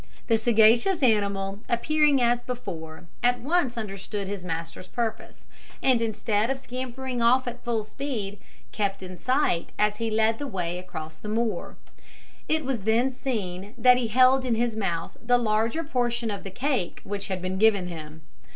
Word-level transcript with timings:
The 0.25 0.39
sagacious 0.39 1.03
animal 1.03 1.59
appearing 1.69 2.19
as 2.23 2.41
before, 2.41 3.05
at 3.21 3.39
once 3.39 3.77
understood 3.77 4.27
his 4.27 4.43
master's 4.43 4.87
purpose, 4.87 5.45
and 5.83 6.01
instead 6.01 6.49
of 6.49 6.57
scampering 6.57 7.21
off 7.21 7.47
at 7.47 7.63
full 7.63 7.85
speed, 7.85 8.39
kept 8.71 9.03
in 9.03 9.19
sight 9.19 9.71
as 9.77 9.97
he 9.97 10.09
led 10.09 10.39
the 10.39 10.47
way 10.47 10.79
across 10.79 11.19
the 11.19 11.29
moor. 11.29 11.77
It 12.49 12.65
was 12.65 12.79
then 12.81 13.11
seen 13.11 13.75
that 13.77 13.97
he 13.97 14.07
held 14.07 14.43
in 14.43 14.55
his 14.55 14.75
mouth 14.75 15.15
the 15.23 15.37
larger 15.37 15.83
portion 15.83 16.31
of 16.31 16.43
the 16.43 16.49
cake 16.49 17.01
which 17.03 17.27
had 17.27 17.39
been 17.39 17.59
given 17.59 17.85
him. 17.85 18.23